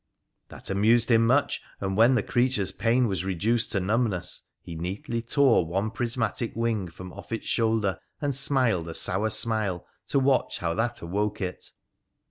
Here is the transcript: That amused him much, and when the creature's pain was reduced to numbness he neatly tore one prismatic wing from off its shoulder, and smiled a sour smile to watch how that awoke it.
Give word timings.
That 0.49 0.71
amused 0.71 1.11
him 1.11 1.27
much, 1.27 1.61
and 1.79 1.95
when 1.95 2.15
the 2.15 2.23
creature's 2.23 2.71
pain 2.71 3.07
was 3.07 3.23
reduced 3.23 3.71
to 3.73 3.79
numbness 3.79 4.41
he 4.59 4.73
neatly 4.73 5.21
tore 5.21 5.63
one 5.67 5.91
prismatic 5.91 6.55
wing 6.55 6.87
from 6.87 7.13
off 7.13 7.31
its 7.31 7.45
shoulder, 7.45 7.99
and 8.19 8.33
smiled 8.33 8.87
a 8.87 8.95
sour 8.95 9.29
smile 9.29 9.85
to 10.07 10.17
watch 10.17 10.57
how 10.57 10.73
that 10.73 11.01
awoke 11.03 11.39
it. 11.39 11.69